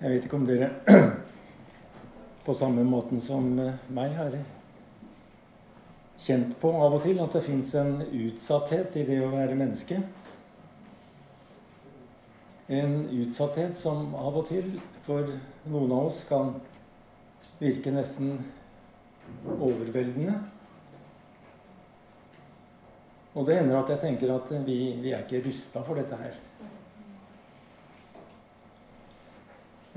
[0.00, 0.70] Jeg vet ikke om dere
[2.46, 3.44] på samme måten som
[3.92, 4.38] meg har
[6.20, 10.00] kjent på av og til at det fins en utsatthet i det å være menneske.
[12.72, 14.72] En utsatthet som av og til
[15.04, 15.28] for
[15.68, 16.54] noen av oss kan
[17.60, 18.38] virke nesten
[19.58, 20.38] overveldende.
[23.36, 26.46] Og det hender at jeg tenker at vi, vi er ikke rusta for dette her.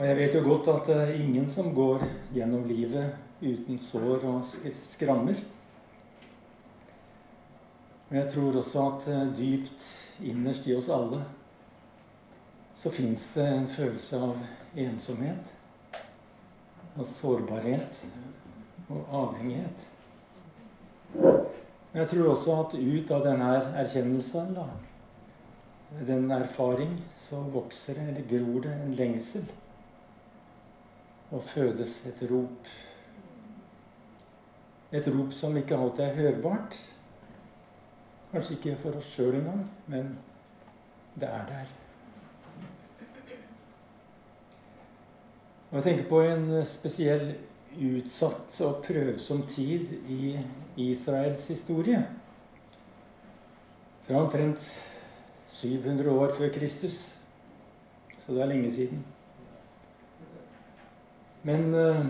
[0.03, 2.01] Og jeg vet jo godt at det er ingen som går
[2.35, 4.41] gjennom livet uten sår og
[4.83, 5.37] skrammer.
[8.09, 9.85] Men jeg tror også at eh, dypt
[10.27, 11.21] innerst i oss alle
[12.75, 14.43] så fins det en følelse av
[14.89, 15.53] ensomhet.
[16.99, 18.03] Av sårbarhet
[18.89, 19.89] og avhengighet.
[21.15, 24.67] Men jeg tror også at ut av denne erkjennelsen, da,
[26.03, 29.51] den erfaring, så vokser det, eller gror det, en lengsel
[31.33, 32.73] og fødes et rop.
[34.93, 36.77] Et rop som ikke alltid er hørbart.
[38.31, 40.11] Kanskje ikke for oss sjøl engang, men
[41.17, 41.71] det er der.
[45.71, 47.31] Og Jeg tenker på en spesiell
[47.73, 50.35] utsatt og prøvsom tid i
[50.77, 52.03] Israels historie.
[54.05, 54.69] Fra omtrent
[55.47, 57.17] 700 år før Kristus.
[58.17, 59.05] Så det er lenge siden.
[61.43, 62.05] Men uh,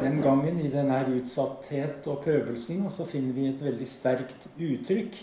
[0.00, 5.20] den gangen, i denne utsatthet og prøvelsen, så finner vi et veldig sterkt uttrykk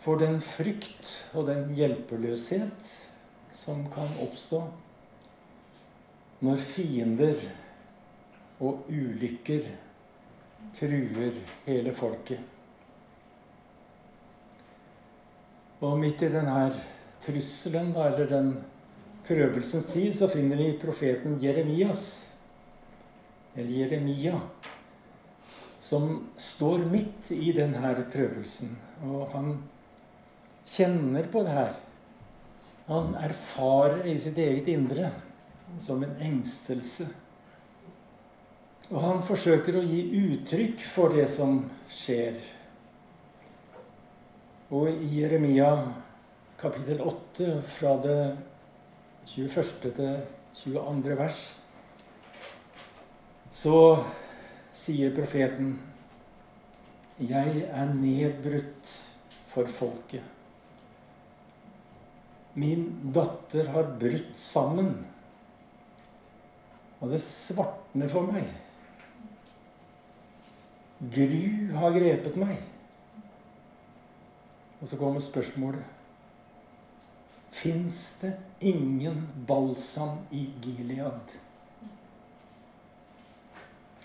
[0.00, 2.90] for den frykt og den hjelpeløshet
[3.56, 4.60] som kan oppstå
[6.46, 7.40] når fiender
[8.60, 9.66] og ulykker
[10.76, 12.40] truer hele folket.
[15.84, 16.70] Og midt i denne
[17.24, 18.52] trusselen, eller den
[19.26, 22.02] prøvelsens tid så finner vi profeten Jeremias,
[23.56, 24.40] eller Jeremia,
[25.80, 28.72] som står midt i denne prøvelsen.
[29.06, 29.52] Og han
[30.66, 31.76] kjenner på det her.
[32.86, 35.10] Han erfarer i sitt eget indre
[35.82, 37.08] som en engstelse.
[38.92, 41.58] Og han forsøker å gi uttrykk for det som
[41.90, 42.36] skjer.
[44.70, 45.70] Og i Jeremia
[46.60, 48.20] kapittel 8 fra det
[49.26, 49.90] 21.
[49.92, 50.20] til
[50.54, 51.16] 22.
[51.18, 51.38] vers,
[53.50, 53.78] så
[54.76, 55.72] sier profeten
[57.18, 58.92] Jeg er nedbrutt
[59.50, 60.22] for folket.
[62.54, 62.86] Min
[63.16, 64.92] datter har brutt sammen,
[67.00, 68.46] og det svartner for meg.
[71.02, 72.62] Gru har grepet meg.
[74.80, 75.95] Og så kommer spørsmålet
[77.50, 81.36] fins det ingen balsam i Gilead.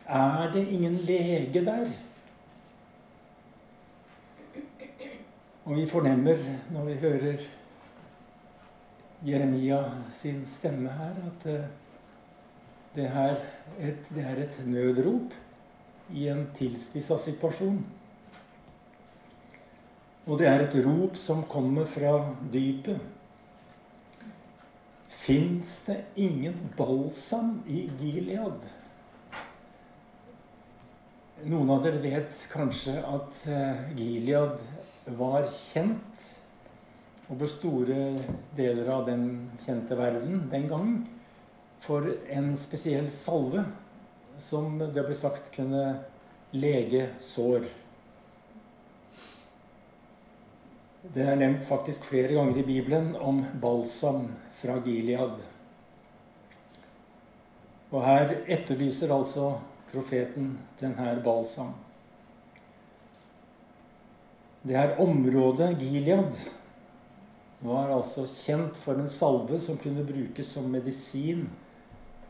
[0.06, 1.88] Er det ingen lege der?
[5.66, 6.42] Og vi fornemmer
[6.74, 7.46] når vi hører
[9.26, 11.66] Jeremia sin stemme her, at eh,
[12.96, 13.36] det, her
[13.80, 15.34] et, det er et nødrop
[16.14, 17.80] i en tilspissa situasjon.
[20.26, 22.18] Og det er et rop som kommer fra
[22.54, 23.00] dypet.
[25.22, 28.64] Fins det ingen balsam i Gilead?
[31.46, 34.58] Noen av dere vet kanskje at eh, Gilead
[35.22, 36.26] var kjent
[37.30, 38.00] over store
[38.58, 39.28] deler av den
[39.62, 40.98] kjente verden den gangen
[41.86, 43.68] for en spesiell salve
[44.42, 45.86] som det ble sagt kunne
[46.58, 47.70] lege sår.
[51.14, 54.32] Det er nevnt faktisk flere ganger i Bibelen om balsam
[54.62, 55.40] fra Gilead.
[57.92, 59.56] Og her etterlyser altså
[59.92, 61.74] profeten denne balsam.
[64.62, 66.38] Det her området, Gilead,
[67.62, 71.48] var altså kjent for en salve som kunne brukes som medisin,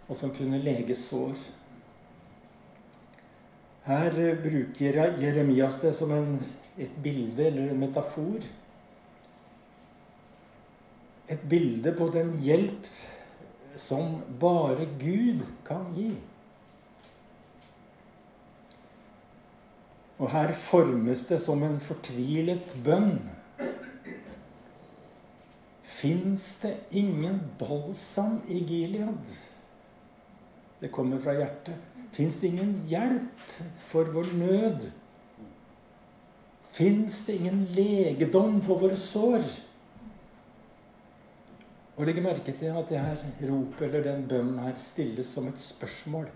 [0.07, 1.35] og som kunne lege sår.
[3.85, 6.35] Her bruker Jeremias det som en,
[6.77, 8.43] et bilde eller en metafor
[11.31, 12.87] et bilde på den hjelp
[13.79, 16.11] som bare Gud kan gi.
[20.21, 23.15] Og her formes det som en fortvilet bønn.
[26.01, 29.33] Fins det ingen balsam i Gilead?
[30.81, 31.77] Det kommer fra hjertet.
[32.11, 33.49] Fins det ingen hjelp
[33.87, 34.87] for vår nød?
[36.71, 39.45] Fins det ingen legedom for våre sår?
[41.97, 45.61] Og legge merke til at det her ropet eller den bønnen her stilles som et
[45.61, 46.29] spørsmål.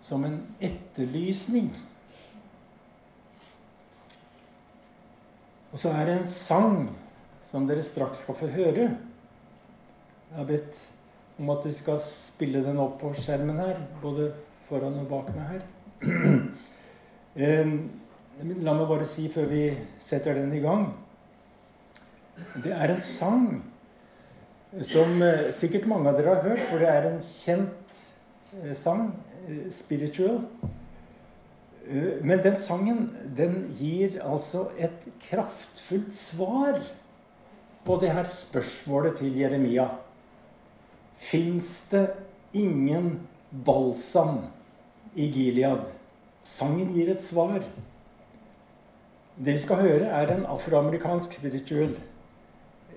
[0.00, 1.70] Som en etterlysning.
[5.72, 6.90] Og så er det en sang
[7.44, 8.88] som dere straks skal få høre.
[10.30, 10.80] Jeg har bedt
[11.38, 14.30] om at vi skal spille den opp på skjermen her, både
[14.68, 15.64] foran og bak meg her.
[18.64, 19.64] La meg bare si før vi
[20.02, 20.88] setter den i gang
[22.64, 23.46] Det er en sang
[24.82, 27.98] som eh, sikkert mange av dere har hørt, for det er en kjent
[28.62, 29.12] eh, sang.
[29.46, 30.40] Eh, spiritual.
[32.24, 36.78] Men den sangen den gir altså et kraftfullt svar
[37.84, 39.90] på det her spørsmålet til Jeremia.
[41.20, 42.06] Fins det
[42.56, 43.18] ingen
[43.66, 44.46] balsam
[45.12, 45.84] i Gilead?
[46.40, 47.60] Sangen gir et svar.
[49.36, 51.92] Det vi skal høre, er en afroamerikansk spiritual.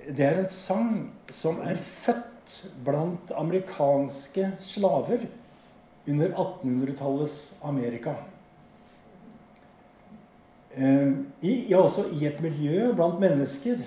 [0.08, 0.92] Det er en sang
[1.32, 5.28] som er født blant amerikanske slaver
[6.08, 8.14] under 1800-tallets Amerika.
[10.72, 11.12] Eh,
[11.42, 13.84] I, ja, altså i et miljø blant mennesker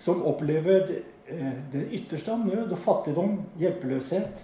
[0.00, 0.90] som opplever
[1.30, 4.42] Eh, det ytterste av nød og fattigdom, hjelpeløshet.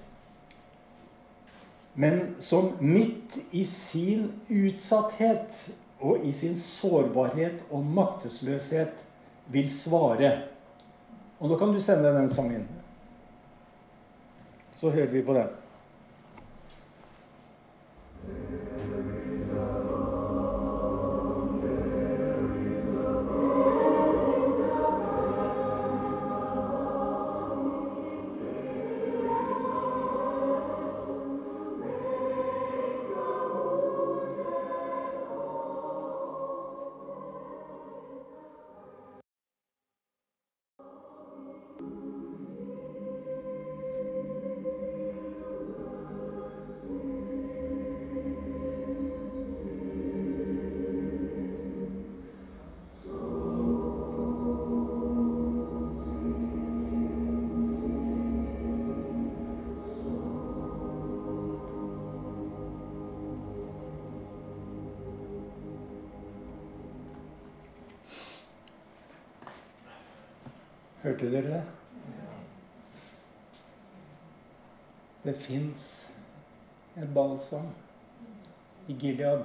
[1.99, 5.57] Men som midt i sin utsatthet
[5.99, 9.03] og i sin sårbarhet og maktesløshet
[9.51, 10.31] vil svare.
[11.41, 12.69] Og nå kan du sende den sangen.
[14.73, 15.49] Så hører vi på den.
[71.07, 71.63] Hørte dere det?
[75.23, 75.83] Det fins
[76.97, 77.69] en balsam
[78.87, 79.45] i Gilead.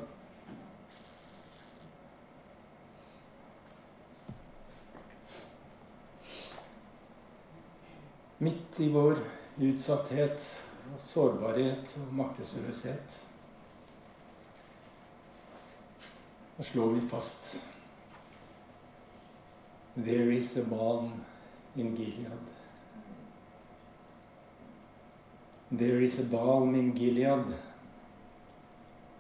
[8.37, 9.21] Midt i vår
[9.61, 10.51] utsatthet
[10.89, 13.23] og sårbarhet og maktesløshet.
[16.57, 17.59] Da slår vi fast
[19.93, 21.21] There is a balm
[21.75, 22.31] in Gilead.
[25.71, 27.45] There is a balm in Gilead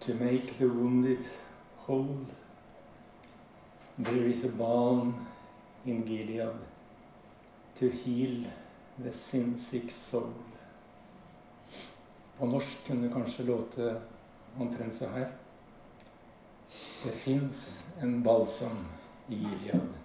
[0.01, 1.23] to make the wounded
[1.77, 2.25] whole.
[3.97, 5.27] There is a balm
[5.85, 6.55] in Gilead
[7.75, 8.43] to heal
[8.97, 10.33] the sin-sick soul.
[12.37, 14.01] På norsk kunne det kanskje låte
[14.57, 15.31] omtrent så her.
[17.03, 18.85] Det fins en balsam
[19.27, 20.00] i Gilead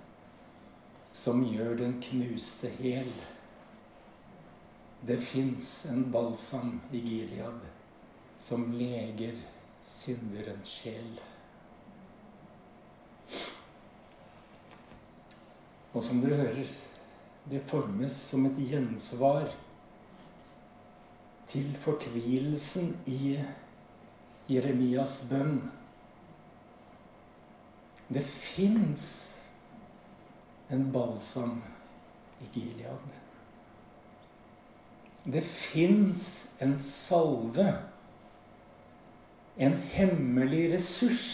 [1.16, 3.08] som gjør den knuste hel.
[5.06, 7.62] Det fins en balsam i Gilead
[8.36, 9.38] som leger
[9.86, 11.14] synderens sjel.
[15.96, 16.74] Og som dere hører,
[17.48, 19.48] det formes som et gjensvar
[21.48, 23.38] til fortvilelsen i
[24.50, 25.62] Jeremias bønn.
[28.12, 29.06] Det fins
[30.68, 31.62] en balsam
[32.40, 33.12] i Gilead.
[35.26, 37.66] Det fins en salve,
[39.56, 41.28] en hemmelig ressurs,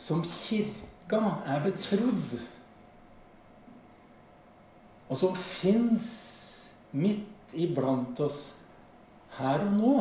[0.00, 2.34] som kirka er betrodd,
[5.10, 6.10] og som fins
[6.92, 8.42] midt iblant oss
[9.38, 9.94] her og nå.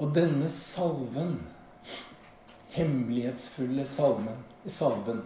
[0.00, 1.36] Og denne salven,
[2.72, 5.20] hemmelighetsfulle salven, salven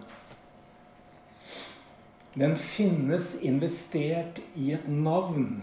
[2.35, 5.61] den finnes investert i et navn,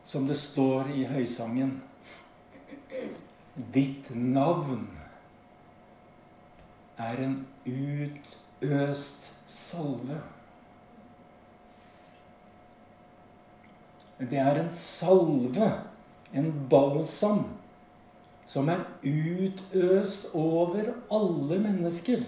[0.00, 1.74] som det står i høysangen.
[3.74, 4.86] Ditt navn
[6.96, 7.36] er en
[7.68, 10.22] utøst salve.
[14.18, 15.68] Det er en salve
[16.32, 17.44] en balsam
[18.48, 22.22] som er utøst over alle mennesker.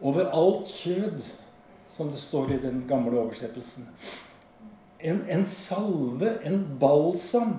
[0.00, 1.32] Over alt kjød,
[1.90, 3.88] som det står i den gamle oversettelsen.
[5.00, 7.56] En, en salve, en balsam,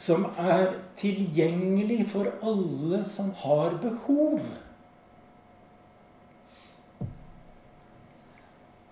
[0.00, 4.40] som er tilgjengelig for alle som har behov.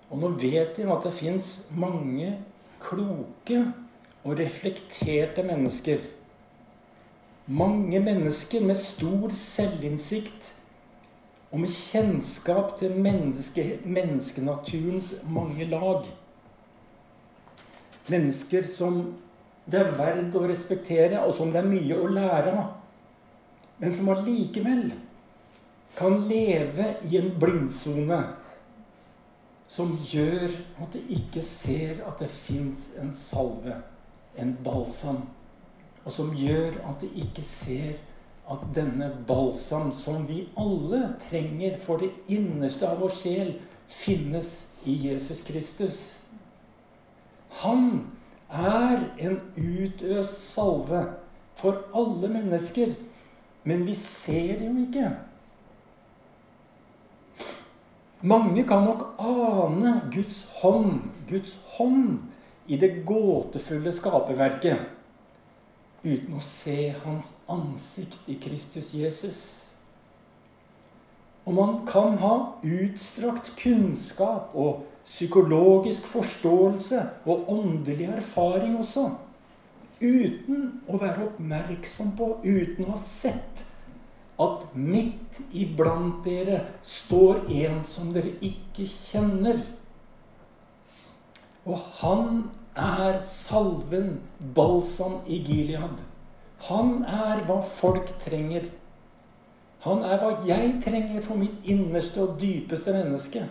[0.09, 2.37] Og nå vet vi at det fins mange
[2.81, 3.65] kloke
[4.25, 6.03] og reflekterte mennesker.
[7.47, 10.55] Mange mennesker med stor selvinnsikt
[11.49, 16.05] og med kjennskap til menneske, menneskenaturens mange lag.
[18.09, 19.01] Mennesker som
[19.69, 22.75] det er verdt å respektere, og som det er mye å lære av.
[23.79, 24.91] Men som allikevel
[25.97, 28.21] kan leve i en blindsone
[29.69, 33.77] som gjør at de ikke ser at det fins en salve,
[34.39, 35.23] en balsam.
[36.05, 37.99] Og som gjør at de ikke ser
[38.49, 43.53] at denne balsam, som vi alle trenger for det innerste av vår sjel,
[43.89, 44.53] finnes
[44.89, 46.01] i Jesus Kristus.
[47.61, 48.07] Han
[48.49, 51.03] er en utøst salve
[51.59, 52.95] for alle mennesker,
[53.69, 55.11] men vi ser det jo ikke.
[58.23, 62.19] Mange kan nok ane Guds hånd, Guds hånd,
[62.69, 64.95] i det gåtefulle skaperverket
[66.05, 69.41] uten å se hans ansikt i Kristus Jesus.
[71.49, 79.07] Og man kan ha utstrakt kunnskap og psykologisk forståelse og åndelig erfaring også,
[79.99, 83.65] uten å være oppmerksom på, uten å ha sett
[84.39, 89.59] at midt iblant dere står en som dere ikke kjenner.
[91.67, 92.45] Og han
[92.79, 94.19] er salven,
[94.55, 96.01] balsam i Gilead.
[96.69, 98.67] Han er hva folk trenger.
[99.85, 103.45] Han er hva jeg trenger for mitt innerste og dypeste menneske.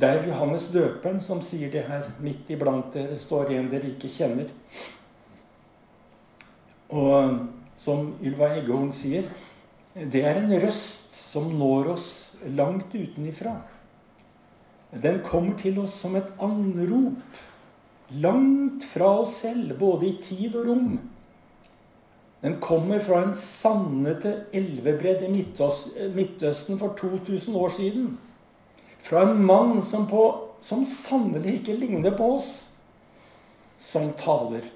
[0.00, 2.08] Det er Johannes døperen som sier det her.
[2.24, 4.48] Midt iblant dere står en dere ikke kjenner.
[6.92, 7.36] Og
[7.78, 9.28] som Ylva Eggehorn sier,
[9.94, 12.08] det er en røst som når oss
[12.56, 13.58] langt utenifra.
[14.92, 17.40] Den kommer til oss som et anrop,
[18.10, 20.98] langt fra oss selv, både i tid og rom.
[22.42, 28.12] Den kommer fra en sannete elvebredd i Midtøsten for 2000 år siden.
[29.00, 30.26] Fra en mann som, på,
[30.60, 32.52] som sannelig ikke ligner på oss,
[33.78, 34.68] som taler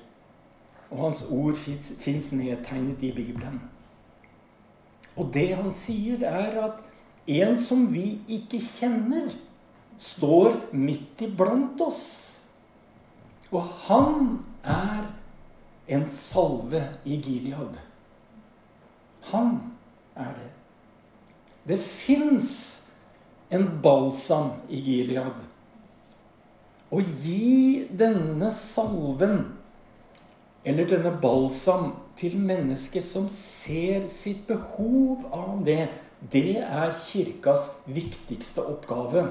[0.91, 3.61] og hans ord fins nedtegnet i Bibelen.
[5.17, 6.83] Og det han sier, er at
[7.27, 9.33] en som vi ikke kjenner,
[9.97, 12.07] står midt iblant oss.
[13.53, 15.07] Og han er
[15.87, 17.79] en salve i Gilead.
[19.31, 19.59] Han
[20.17, 20.51] er det.
[21.67, 22.51] Det fins
[23.51, 25.39] en balsam i Gilead.
[26.91, 29.41] Å gi denne salven
[30.67, 35.87] eller denne balsam til mennesker som ser sitt behov av det,
[36.33, 39.29] det er kirkas viktigste oppgave.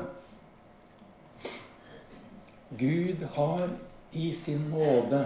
[2.69, 3.69] Gud har
[4.11, 5.25] i sin nåde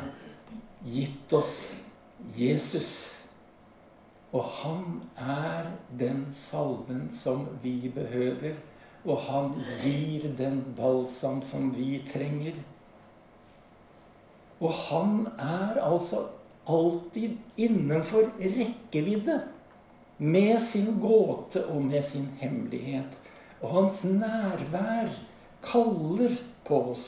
[0.83, 1.83] gitt oss
[2.35, 3.19] Jesus.
[4.31, 8.57] Og han er den salven som vi behøver.
[9.05, 12.59] Og han gir den balsam som vi trenger.
[14.59, 16.25] Og han er altså
[16.67, 19.39] alltid innenfor rekkevidde
[20.17, 23.19] med sin gåte og med sin hemmelighet.
[23.61, 25.07] Og hans nærvær
[25.63, 26.35] kaller
[26.69, 27.07] på oss.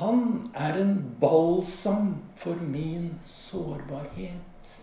[0.00, 4.78] Han er en balsam for min sårbarhet.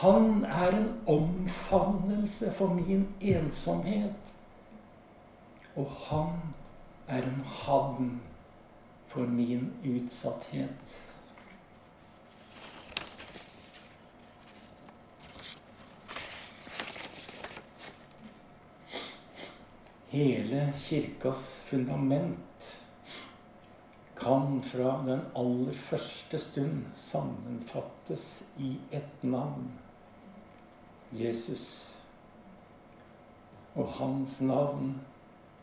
[0.00, 4.34] Han er en omfavnelse for min ensomhet.
[5.76, 6.38] Og han
[7.08, 8.20] er en havn
[9.06, 11.13] for min utsatthet.
[20.14, 22.80] Hele kirkas fundament
[24.14, 28.26] kan fra den aller første stund sammenfattes
[28.62, 29.72] i ett navn
[31.10, 31.64] Jesus.
[33.74, 35.00] Og hans navn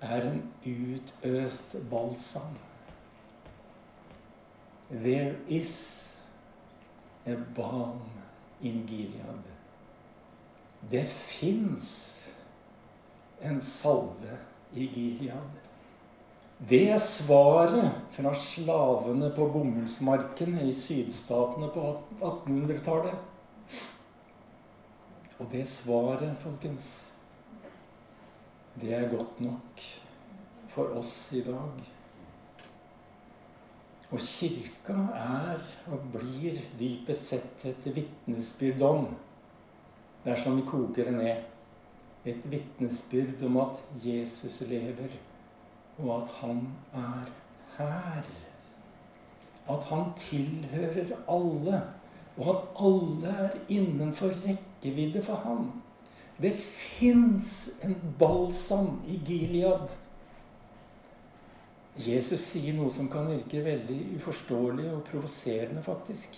[0.02, 2.60] er en utøst balsam.
[4.92, 6.18] There is
[7.26, 8.04] a balm
[8.62, 9.48] in Gilead.
[10.92, 12.21] Det fins
[13.42, 14.38] en salve
[14.74, 15.62] i Gilead.
[16.70, 21.86] Det er svaret fra slavene på bomullsmarkene i sydstatene på
[22.20, 23.16] 1800-tallet.
[25.42, 26.92] Og det svaret, folkens,
[28.78, 29.82] det er godt nok
[30.70, 31.82] for oss i dag.
[34.12, 39.08] Og kirka er og blir dypest sett et vitnesbyrd om,
[40.26, 41.42] dersom vi koker det ned,
[42.26, 45.16] et vitnesbyrd om at Jesus lever,
[45.98, 47.32] og at han er
[47.78, 48.30] her.
[49.70, 51.82] At han tilhører alle,
[52.38, 55.82] og at alle er innenfor rekkevidde for ham.
[56.42, 59.92] Det fins en balsam i Gilead
[62.00, 66.38] Jesus sier noe som kan virke veldig uforståelig og provoserende, faktisk.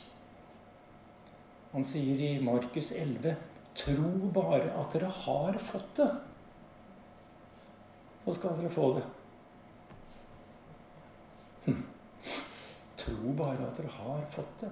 [1.74, 3.36] Han sier i Markus 11.:
[3.76, 6.10] Tro bare at dere har fått det,
[8.26, 9.04] så skal dere få det.
[11.66, 11.84] Hm.
[12.98, 14.72] Tro bare at dere har fått det.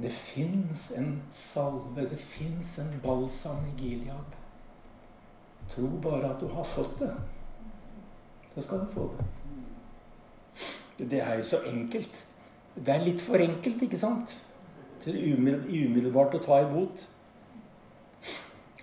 [0.00, 4.36] Det fins en salve, det fins en balsam i Gilead.
[5.74, 7.12] Tro bare at du har fått det,
[8.54, 9.26] så skal du få det.
[11.10, 12.24] Det er jo så enkelt.
[12.74, 14.34] Det er litt for enkelt, ikke sant?
[15.00, 17.06] Til umiddelbart å ta imot.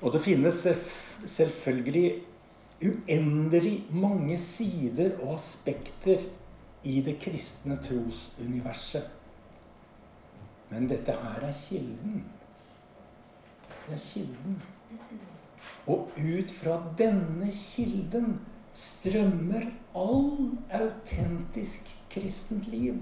[0.02, 0.68] Og det finnes
[1.26, 2.22] selvfølgelig
[2.82, 6.22] uendelig mange sider og aspekter
[6.84, 9.08] i det kristne trosuniverset.
[10.70, 12.26] Men dette her er kilden.
[13.88, 14.62] Det er kilden.
[15.88, 18.40] Og ut fra denne kilden
[18.74, 23.00] strømmer all autentisk kristent liv.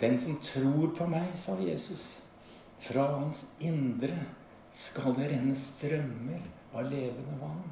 [0.00, 2.22] Den som tror på meg, sa Jesus,
[2.82, 4.18] fra hans indre
[4.72, 6.40] skal det renne strømmer
[6.72, 7.62] av levende vann.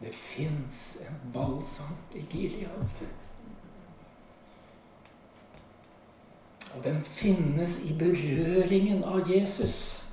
[0.00, 3.02] Det fins en balsam i Gilead.
[6.76, 10.06] Og den finnes i berøringen av Jesus.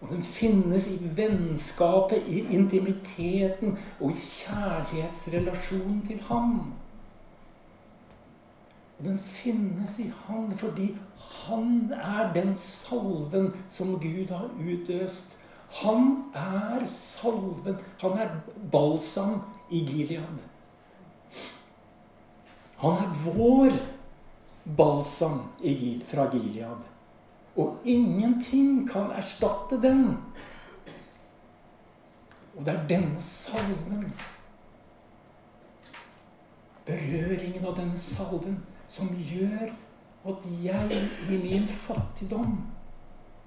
[0.00, 6.72] Og den finnes i vennskapet, i intimiteten og i kjærlighetsrelasjonen til ham.
[8.98, 10.92] Og den finnes i han fordi
[11.46, 15.38] han er den salven som Gud har utøst.
[15.82, 17.78] Han er salven.
[18.00, 18.36] Han er
[18.72, 20.44] balsam i Gilead.
[22.78, 23.76] Han er vår
[24.76, 25.40] balsam
[26.06, 26.86] fra Gilead.
[27.56, 30.18] Og ingenting kan erstatte den.
[32.56, 34.12] Og det er denne salven,
[36.86, 38.56] berøringen av denne salven,
[38.90, 39.70] som gjør
[40.28, 42.58] at jeg i min fattigdom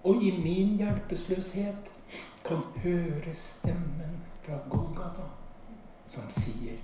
[0.04, 1.94] og i min hjelpeløshet
[2.46, 5.28] kan høre stemmen fra Golgata
[6.08, 6.80] som sier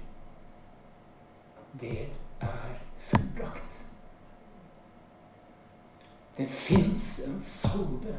[1.81, 2.07] Det
[2.41, 3.85] er fullbrakt.
[6.37, 8.15] Det fins en salve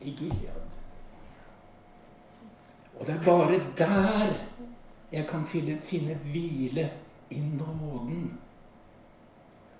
[0.00, 0.78] i Gilead.
[3.00, 4.32] Og det er bare der
[5.12, 6.90] jeg kan finne, finne hvile
[7.30, 8.40] i nåden.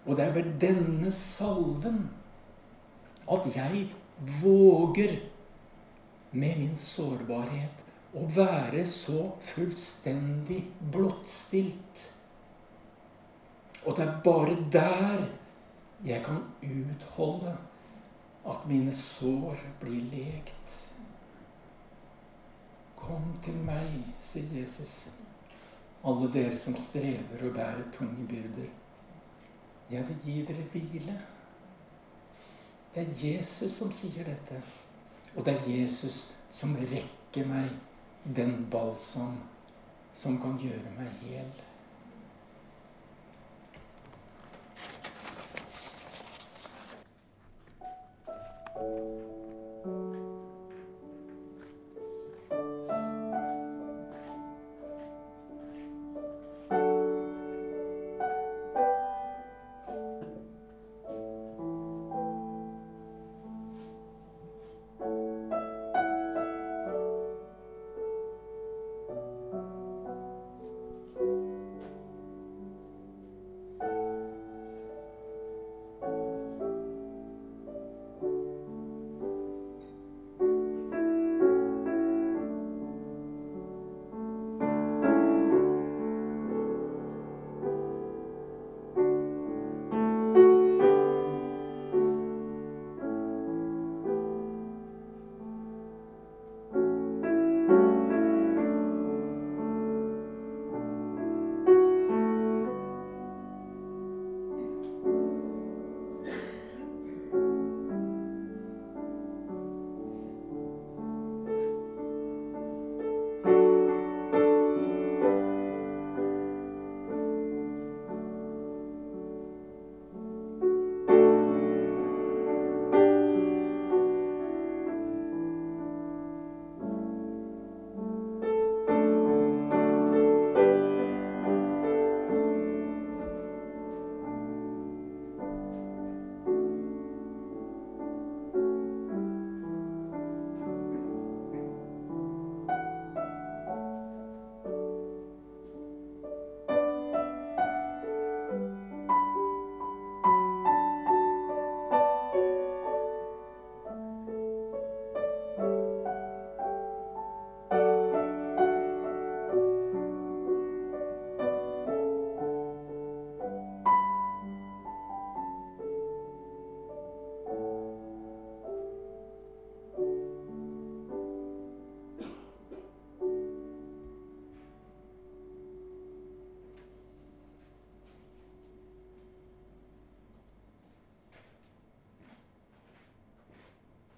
[0.06, 2.02] Og det er ved denne salven
[3.30, 3.84] at jeg
[4.42, 5.18] våger
[6.32, 7.84] med min sårbarhet
[8.16, 12.06] å være så fullstendig blottstilt.
[13.86, 15.26] Og det er bare der
[16.04, 17.54] jeg kan utholde
[18.50, 20.76] at mine sår blir lekt.
[22.96, 25.10] Kom til meg, sier Jesus,
[26.04, 28.70] alle dere som strever og bærer tunge byrder.
[29.90, 31.16] Jeg vil gi dere hvile.
[32.94, 34.60] Det er Jesus som sier dette.
[35.36, 37.70] Og det er Jesus som rekker meg
[38.36, 39.38] den balsam
[40.14, 41.50] som kan gjøre meg hel.